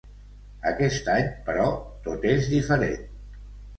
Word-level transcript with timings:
Aquest 0.69 1.11
any, 1.17 1.29
però, 1.49 1.67
tot 2.07 2.27
és 2.31 2.49
diferent. 2.55 3.05